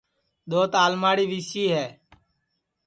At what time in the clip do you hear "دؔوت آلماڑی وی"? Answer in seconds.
0.49-1.39